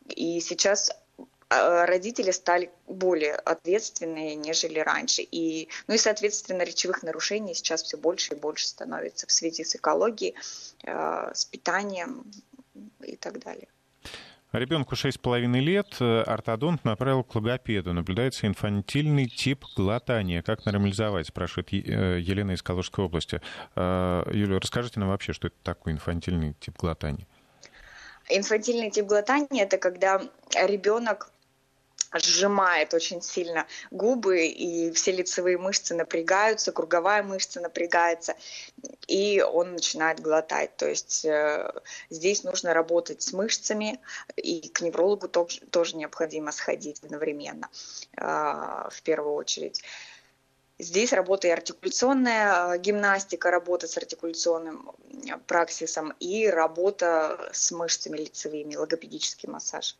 [0.08, 0.90] И сейчас
[1.86, 5.22] родители стали более ответственные, нежели раньше.
[5.22, 9.76] И, ну и, соответственно, речевых нарушений сейчас все больше и больше становится в связи с
[9.76, 10.34] экологией,
[10.86, 12.24] а, с питанием
[13.00, 13.68] и так далее.
[14.52, 17.94] Ребенку 6,5 лет э, ортодонт направил к логопеду.
[17.94, 20.42] Наблюдается инфантильный тип глотания.
[20.42, 23.40] Как нормализовать, спрашивает э, Елена из Калужской области.
[23.76, 27.26] Э, Юлия, расскажите нам вообще, что это такой инфантильный тип глотания.
[28.28, 30.20] Инфантильный тип глотания– это когда
[30.54, 31.32] ребенок
[32.14, 38.34] сжимает очень сильно губы, и все лицевые мышцы напрягаются, круговая мышца напрягается,
[39.06, 40.76] и он начинает глотать.
[40.76, 41.72] То есть э,
[42.10, 44.00] здесь нужно работать с мышцами,
[44.36, 47.68] и к неврологу тоже, тоже необходимо сходить одновременно
[48.16, 49.82] э, в первую очередь.
[50.78, 54.90] Здесь работает артикуляционная э, гимнастика, работа с артикуляционным
[55.46, 59.96] праксисом и работа с мышцами лицевыми, логопедический массаж.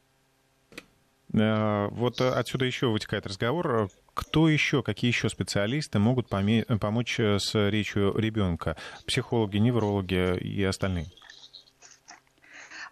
[1.35, 3.88] Э, вот отсюда еще вытекает разговор.
[4.14, 8.77] Кто еще, какие еще специалисты могут помочь э, с речью ребенка?
[9.07, 11.07] Психологи, неврологи и остальные?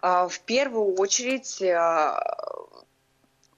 [0.03, 2.13] А, в первую очередь э,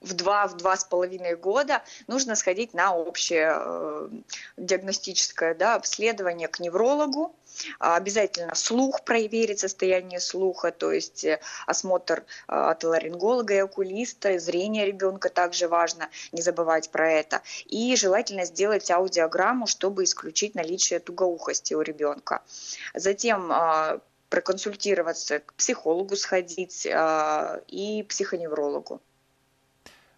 [0.03, 4.09] в два, в два с половиной года нужно сходить на общее э,
[4.57, 7.35] диагностическое да, обследование к неврологу.
[7.79, 14.39] А, обязательно слух проверить, состояние слуха, то есть э, осмотр э, от ларинголога и окулиста,
[14.39, 17.41] зрение ребенка также важно, не забывать про это.
[17.65, 22.41] И желательно сделать аудиограмму, чтобы исключить наличие тугоухости у ребенка.
[22.93, 29.01] Затем а, проконсультироваться к психологу сходить а, и психоневрологу.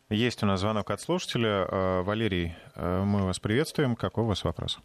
[0.10, 1.68] Есть у нас звонок от слушателя.
[1.68, 3.96] Э, Валерий, э, мы вас приветствуем.
[3.96, 4.78] Какой у вас вопрос?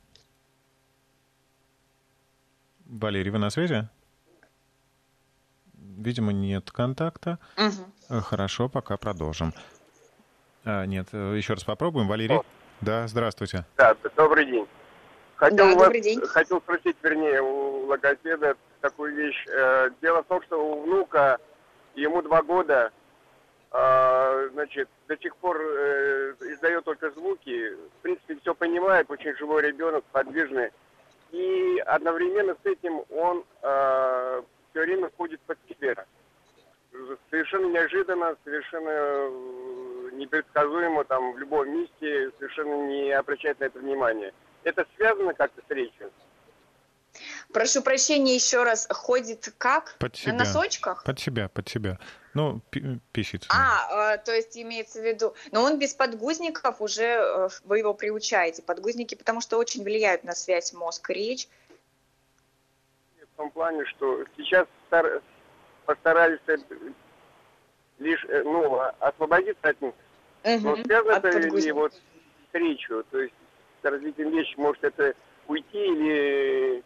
[2.86, 3.86] Валерий, вы на связи?
[5.74, 7.38] Видимо, нет контакта.
[7.58, 8.20] Угу.
[8.22, 9.52] Хорошо, пока продолжим.
[10.64, 12.08] А, нет, еще раз попробуем.
[12.08, 12.40] Валерий?
[12.80, 13.66] Да, здравствуйте.
[13.76, 14.66] Да, добрый день.
[15.36, 16.20] Хотел, да, вас, добрый день.
[16.22, 19.44] хотел спросить, вернее, у логопеда такую вещь.
[20.00, 21.36] Дело в том, что у внука,
[21.94, 22.90] ему два года,
[23.72, 27.74] а, значит, до сих пор э, издает только звуки.
[27.74, 30.70] В принципе, все понимает, очень живой ребенок, подвижный.
[31.30, 36.04] И одновременно с этим он э, все время ходит под себя.
[37.30, 44.32] Совершенно неожиданно, совершенно э, непредсказуемо, там, в любом месте, совершенно не обращает на это внимания.
[44.64, 46.10] Это связано как-то с речью?
[47.52, 49.96] Прошу прощения еще раз, ходит как?
[49.98, 50.32] Под себя.
[50.32, 51.04] На носочках?
[51.04, 51.98] Под себя, под себя.
[52.34, 52.60] Ну,
[53.12, 53.44] пищит.
[53.48, 55.34] А, э, то есть имеется в виду...
[55.50, 58.62] Но он без подгузников уже, э, вы его приучаете.
[58.62, 61.48] Подгузники, потому что очень влияют на связь мозг-речь.
[63.34, 65.20] В том плане, что сейчас стар...
[65.86, 66.40] постарались
[67.98, 69.94] лишь, э, ну, освободиться от них.
[70.44, 73.04] Угу, Но связано это ли вот с речью?
[73.10, 73.34] То есть
[73.82, 75.14] с развитием речи, может это
[75.48, 76.84] уйти или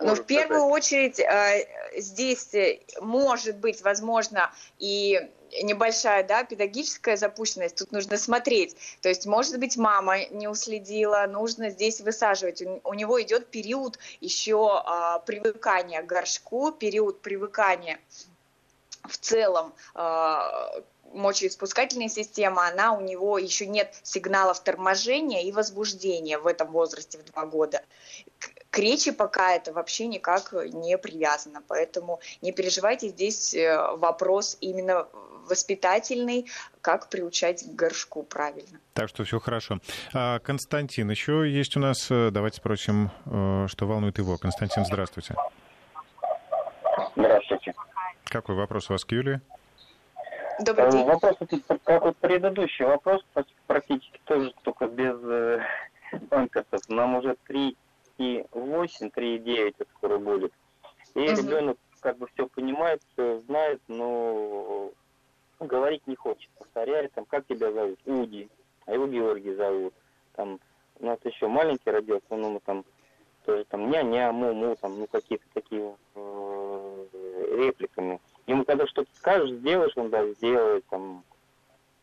[0.00, 1.66] но в первую очередь э,
[1.96, 5.20] здесь э, может быть, возможно, и
[5.62, 8.76] небольшая да, педагогическая запущенность, тут нужно смотреть.
[9.00, 12.62] То есть, может быть, мама не уследила, нужно здесь высаживать.
[12.84, 18.00] У, него идет период еще а, привыкания к горшку, период привыкания
[19.04, 20.72] в целом а,
[21.12, 27.24] мочеиспускательная система, она у него еще нет сигналов торможения и возбуждения в этом возрасте в
[27.24, 27.82] два года
[28.72, 31.62] к речи пока это вообще никак не привязано.
[31.68, 35.06] Поэтому не переживайте, здесь э, вопрос именно
[35.46, 36.46] воспитательный,
[36.80, 38.80] как приучать к горшку правильно.
[38.94, 39.78] Так что все хорошо.
[40.14, 44.38] А, Константин, еще есть у нас, э, давайте спросим, э, что волнует его.
[44.38, 45.34] Константин, здравствуйте.
[47.14, 47.74] Здравствуйте.
[48.24, 49.42] Какой вопрос у вас к Юлии?
[50.60, 51.04] Добрый день.
[51.04, 51.36] Вопрос,
[51.84, 53.22] как вот предыдущий вопрос,
[53.66, 55.60] практически тоже только без
[56.30, 56.88] памперсов.
[56.88, 57.76] Нам уже три
[58.18, 60.52] 3,8, 3,9 это скоро будет.
[61.14, 61.30] И угу.
[61.30, 64.90] ребенок как бы все понимает, все знает, но
[65.60, 66.50] говорить не хочет.
[66.58, 67.98] Повторяет, там, как тебя зовут?
[68.06, 68.48] Уди.
[68.86, 69.94] А его Георгий зовут.
[70.34, 70.58] Там,
[70.98, 72.84] у нас еще маленький родился, ну, мы там
[73.44, 77.06] тоже там ня-ня, му-му, там, ну, какие-то такие э,
[77.56, 78.20] репликами.
[78.46, 81.24] Ему когда что-то скажешь, сделаешь, он да, сделает, там.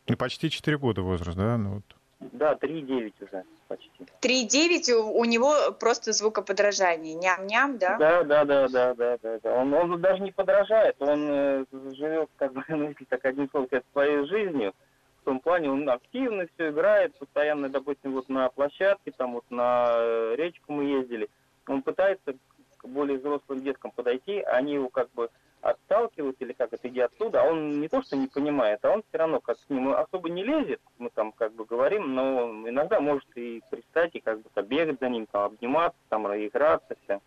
[0.05, 1.57] И почти 4 года возраст, да?
[1.57, 1.83] Ну, вот.
[2.19, 4.05] Да, 3,9 уже почти.
[4.21, 7.13] 3,9 у, у него просто звукоподражание.
[7.13, 7.97] Ням-ням, да?
[7.97, 9.39] Да, да, да, да, да, да.
[9.41, 9.53] да.
[9.53, 13.67] Он, он даже не подражает, он э, живет, как бы, ну, если так одним словом
[13.67, 14.73] сказать, своей жизнью.
[15.21, 19.87] В том плане он активно все играет, постоянно, допустим, вот на площадке, там вот на
[19.91, 21.29] э, речку мы ездили.
[21.67, 22.33] Он пытается
[22.77, 25.29] к более взрослым деткам подойти, они его как бы
[25.61, 29.03] отталкивают или как это иди оттуда, а он не то что не понимает, а он
[29.07, 32.99] все равно как к нему особо не лезет, мы там как бы говорим, но иногда
[32.99, 37.21] может и пристать, и как бы бегать за ним, там обниматься, там играться, все.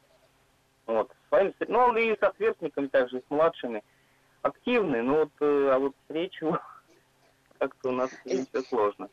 [0.87, 1.11] Вот.
[1.29, 3.83] Своим, ну, он и со сверстниками также, и с младшими
[4.43, 6.59] активный, но вот, э, а вот с речью
[7.59, 9.09] как-то у нас все сложно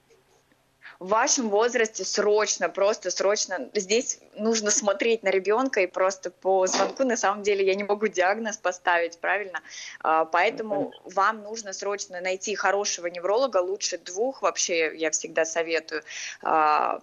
[0.99, 7.05] в вашем возрасте срочно, просто срочно, здесь нужно смотреть на ребенка и просто по звонку,
[7.05, 9.61] на самом деле, я не могу диагноз поставить, правильно?
[10.01, 16.03] А, поэтому ну, вам нужно срочно найти хорошего невролога, лучше двух вообще, я всегда советую.
[16.43, 16.99] А,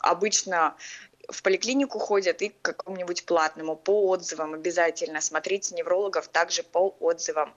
[0.00, 0.74] обычно
[1.28, 5.20] в поликлинику ходят и к какому-нибудь платному, по отзывам обязательно.
[5.20, 7.54] Смотрите неврологов также по отзывам.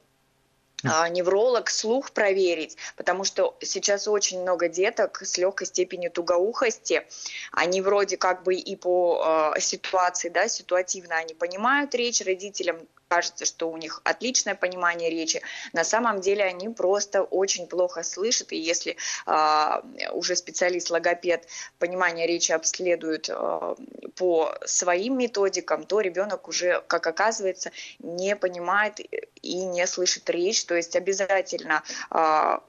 [0.88, 7.06] А, невролог, слух проверить, потому что сейчас очень много деток с легкой степенью тугоухости.
[7.52, 12.78] Они вроде как бы и по э, ситуации, да, ситуативно они понимают речь, родителям
[13.08, 15.42] кажется, что у них отличное понимание речи.
[15.74, 21.48] На самом деле они просто очень плохо слышат, и если э, уже специалист-логопед
[21.80, 23.76] понимание речи обследует э,
[24.16, 29.00] по своим методикам, то ребенок уже, как оказывается, не понимает
[29.42, 30.66] и не слышит речь.
[30.66, 32.60] То есть обязательно э,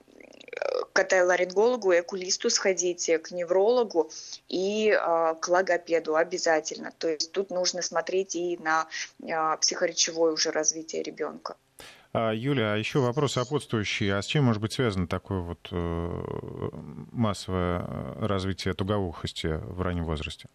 [0.93, 4.11] к отоларингологу и окулисту сходите, к неврологу
[4.49, 6.93] и э, к логопеду обязательно.
[6.99, 8.87] То есть тут нужно смотреть и на
[9.23, 11.57] э, психоречевое уже развитие ребенка.
[12.13, 14.11] А, Юля, а еще вопрос сопутствующий.
[14.11, 16.71] А с чем может быть связано такое вот э,
[17.13, 20.49] массовое э, развитие туговухости в раннем возрасте?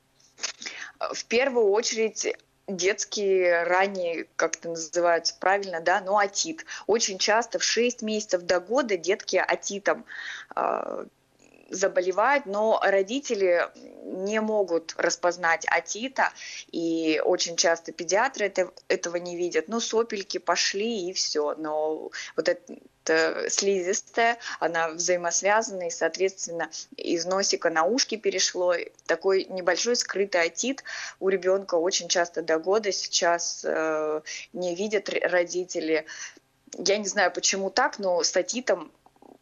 [1.14, 2.36] В первую очередь
[2.76, 6.66] детские ранние, как это называется правильно, да, ну, атит.
[6.88, 10.06] Очень часто в 6 месяцев до года детки атитом
[10.56, 11.06] э,
[11.72, 13.70] заболевают, но родители
[14.04, 16.32] не могут распознать атита,
[16.72, 19.68] и очень часто педиатры это, этого не видят.
[19.68, 21.56] Ну, сопельки пошли, и все.
[21.56, 22.62] Но вот это,
[23.06, 28.76] слизистая, она взаимосвязана, и, соответственно, из носика на ушки перешло.
[29.06, 30.84] Такой небольшой скрытый отит
[31.20, 34.22] у ребенка очень часто до года сейчас э,
[34.54, 36.06] не видят родители.
[36.78, 38.92] Я не знаю, почему так, но с отитом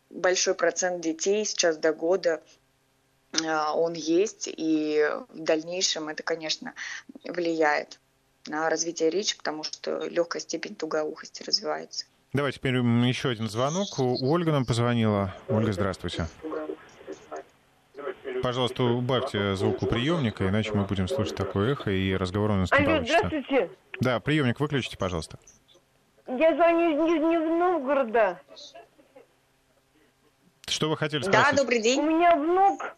[0.10, 2.42] большой процент детей сейчас до года
[3.46, 6.74] а, он есть, и в дальнейшем это, конечно,
[7.24, 8.00] влияет
[8.48, 12.06] на развитие речи, потому что легкая степень тугоухости развивается.
[12.32, 13.88] Давайте теперь еще один звонок.
[13.98, 15.34] Ольга нам позвонила.
[15.48, 16.28] Ольга, здравствуйте.
[18.44, 22.72] Пожалуйста, убавьте звук у приемника, иначе мы будем слушать такое эхо, и разговор у нас
[22.72, 23.70] не Алло, здравствуйте.
[24.00, 25.40] Да, приемник выключите, пожалуйста.
[26.28, 28.40] Я звоню из Нижнего Новгорода.
[30.68, 31.48] Что вы хотели сказать?
[31.56, 32.00] Да, добрый день.
[32.00, 32.96] У меня внук,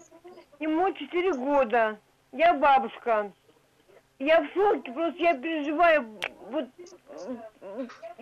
[0.60, 1.98] ему 4 года.
[2.34, 3.32] Я бабушка.
[4.20, 6.20] Я в шоке, просто я переживаю.
[6.52, 6.66] Вот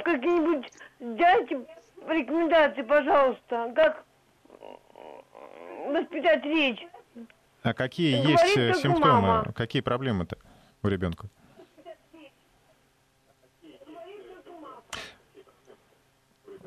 [0.04, 1.66] какие-нибудь дайте
[2.08, 4.06] рекомендации, пожалуйста, как
[5.88, 6.88] воспитать речь.
[7.64, 9.22] А какие Говорит, есть э, симптомы?
[9.22, 9.54] Мама.
[9.54, 10.38] Какие проблемы-то
[10.84, 11.28] у ребенка?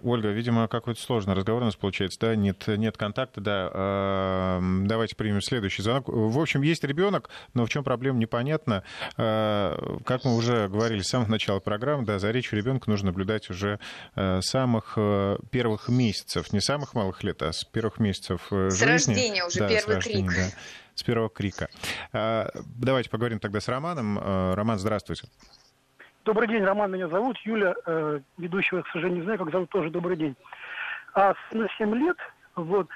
[0.03, 3.70] Ольга, видимо, какой-то сложный разговор у нас получается, да, нет, нет контакта, да.
[3.72, 6.09] Э, давайте примем следующий звонок.
[6.09, 8.84] В общем, есть ребенок, но в чем проблема, непонятно.
[9.16, 13.50] Э, как мы уже говорили с самого начала программы, да, за речью ребенка нужно наблюдать
[13.50, 13.78] уже
[14.14, 18.76] э, самых э, первых месяцев, не самых малых лет, а с первых месяцев с жизни.
[18.76, 20.36] С рождения уже да, первый рождения, крик.
[20.36, 20.59] Да,
[20.94, 21.68] с первого крика.
[22.12, 24.18] Давайте поговорим тогда с Романом.
[24.55, 25.24] Роман, здравствуйте.
[26.25, 27.37] Добрый день, Роман меня зовут.
[27.39, 30.37] Юля, э, ведущего, к сожалению, не знаю, как зовут, тоже добрый день.
[31.14, 32.16] А на 7 лет,
[32.55, 32.87] вот,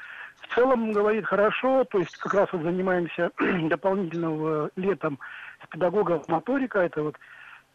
[0.42, 3.32] в целом говорит хорошо, то есть как раз вот занимаемся
[3.68, 5.18] дополнительным летом
[5.64, 7.16] с педагогом моторика, это вот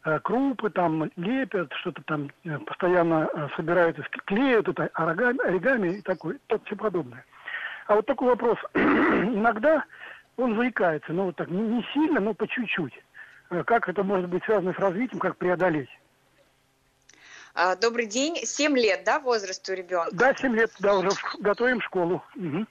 [0.06, 6.02] э, крупы там лепят, что-то там э, постоянно э, собирают, клеют, это оригами, оригами и
[6.02, 7.26] такое, так все подобное.
[7.88, 8.58] А вот такой вопрос.
[8.74, 9.84] Иногда
[10.38, 12.94] он заикается, ну вот так, не, не сильно, но по чуть-чуть.
[13.52, 15.90] Э, как это может быть связано с развитием, как преодолеть?
[17.54, 18.46] А, добрый день.
[18.46, 20.16] Семь лет, да, возраст у ребенка?
[20.16, 22.24] Да, семь лет, да, уже готовим школу.
[22.36, 22.66] Угу.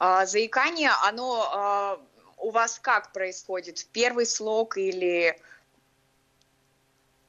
[0.00, 2.00] А, заикание, оно а,
[2.38, 3.78] у вас как происходит?
[3.78, 5.40] В первый слог или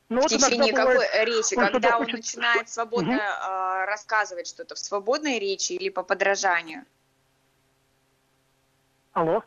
[0.09, 1.55] ну, в течение какой речи?
[1.55, 2.17] Он когда он хочет...
[2.17, 3.21] начинает свободно угу.
[3.21, 6.83] а, рассказывать что-то в свободной речи или по подражанию?
[9.13, 9.43] Алло.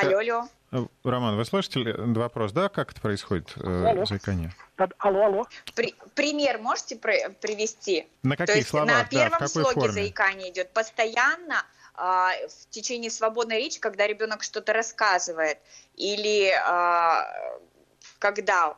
[0.00, 0.48] Алло, алло.
[0.70, 4.04] Э, Роман, вы слышите вопрос, да, как это происходит, э, алло.
[4.04, 4.52] заикание?
[4.98, 5.46] Алло, алло.
[5.74, 8.06] При, пример можете привести?
[8.22, 8.86] На какие То есть слова?
[8.86, 9.92] На первом да, слоге форме?
[9.92, 15.58] заикание идет постоянно а, в течение свободной речи, когда ребенок что-то рассказывает,
[15.96, 17.26] или а,
[18.18, 18.76] когда?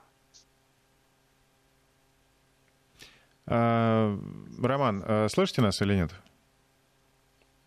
[3.47, 4.17] А,
[4.63, 6.11] Роман, слышите нас или нет?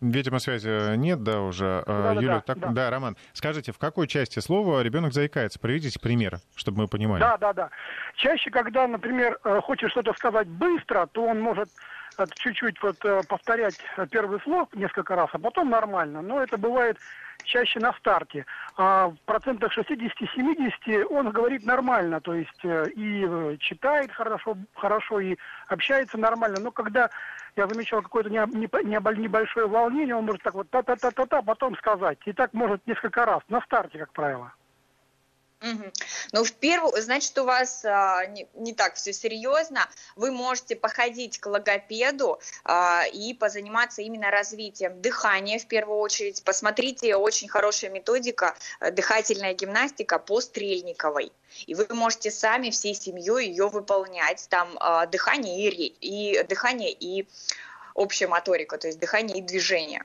[0.04, 1.82] Видимо, связи нет, да, уже.
[1.86, 2.68] Да, Юля, да, так, да.
[2.68, 5.58] да, Роман, скажите, в какой части слова ребенок заикается?
[5.58, 7.20] Приведите пример, чтобы мы понимали.
[7.20, 7.70] Да, да, да.
[8.16, 11.72] Чаще, когда, например, э, хочет что-то сказать быстро, то он может э,
[12.38, 13.76] чуть-чуть вот э, повторять
[14.10, 16.22] первый слог несколько раз, а потом нормально.
[16.22, 16.98] Но это бывает
[17.44, 18.46] чаще на старте.
[18.76, 25.36] А в процентах 60-70 он говорит нормально, то есть и читает хорошо, хорошо и
[25.68, 26.58] общается нормально.
[26.60, 27.10] Но когда
[27.56, 32.18] я замечал какое-то небольшое волнение, он может так вот та-та-та-та-та потом сказать.
[32.24, 34.52] И так может несколько раз, на старте, как правило.
[36.32, 39.88] Ну, в первую, значит, у вас а, не, не так все серьезно.
[40.16, 46.42] Вы можете походить к логопеду а, и позаниматься именно развитием дыхания в первую очередь.
[46.44, 51.32] Посмотрите, очень хорошая методика э, дыхательная гимнастика по Стрельниковой.
[51.66, 54.46] И вы можете сами всей семьей ее выполнять.
[54.50, 57.26] Там а, дыхание и, и дыхание и
[57.94, 60.04] общая моторика, то есть дыхание и движение.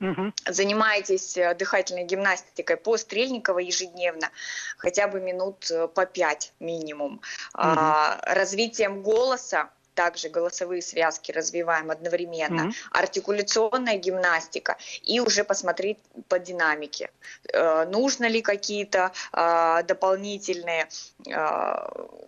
[0.00, 0.32] Угу.
[0.46, 4.30] Занимаетесь э, дыхательной гимнастикой по Стрельниковой ежедневно,
[4.76, 7.14] хотя бы минут э, по пять минимум.
[7.14, 7.22] Угу.
[7.54, 12.74] А, развитием голоса также голосовые связки развиваем одновременно, mm-hmm.
[12.92, 17.10] артикуляционная гимнастика и уже посмотреть по динамике,
[17.52, 20.86] э, нужно ли какие-то э, дополнительные
[21.26, 21.34] э,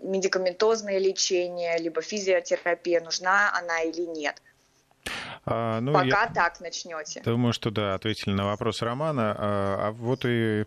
[0.03, 4.43] медикаментозные лечения, либо физиотерапия, нужна она или нет.
[5.51, 7.22] А, ну, Пока я так начнете.
[7.22, 9.34] Думаю, что да, ответили на вопрос Романа.
[9.36, 10.64] А, а вот и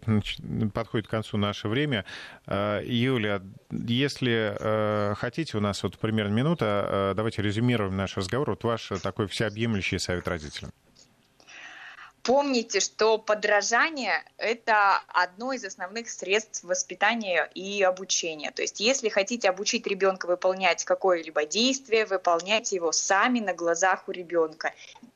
[0.74, 2.06] подходит к концу наше время.
[2.46, 8.50] А, Юля, если а, хотите, у нас вот примерно минута, давайте резюмируем наш разговор.
[8.52, 10.72] Вот ваш такой всеобъемлющий совет родителям.
[12.24, 18.50] Помните, что подражание– это одно из основных средств воспитания и обучения.
[18.52, 24.12] То есть если хотите обучить ребенка выполнять какое-либо действие, выполняйте его сами на глазах у
[24.12, 24.74] ребенка.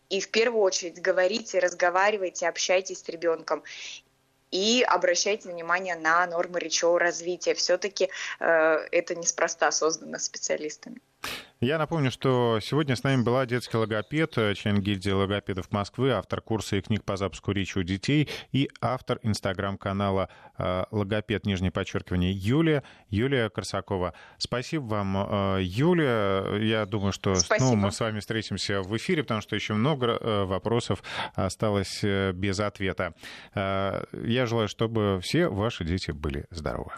[0.09, 3.63] И в первую очередь говорите, разговаривайте, общайтесь с ребенком
[4.51, 7.53] и обращайте внимание на нормы речевого развития.
[7.53, 8.45] Все-таки э,
[8.91, 10.99] это неспроста создано специалистами.
[11.59, 16.75] Я напомню, что сегодня с нами была детский логопед, член гильдии логопедов Москвы, автор курса
[16.75, 22.83] и книг по запуску речи у детей и автор инстаграм-канала э, логопед, нижнее подчеркивание, Юлия,
[23.09, 24.13] Юлия Корсакова.
[24.37, 26.59] Спасибо вам, э, Юлия.
[26.59, 30.43] Я думаю, что снова мы с вами встретимся в эфире, потому что еще много э,
[30.43, 31.01] вопросов
[31.33, 33.15] осталось без ответа.
[33.55, 36.91] Я желаю, чтобы все ваши дети были здоровы.